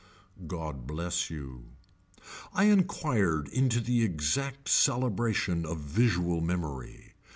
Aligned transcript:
God 0.47 0.87
bless 0.87 1.29
you. 1.29 1.65
I 2.55 2.63
inquired 2.63 3.47
into 3.49 3.79
the 3.79 4.03
exact 4.03 4.67
celebration 4.67 5.63
of 5.63 5.77
visual 5.77 6.41
memory. 6.41 7.13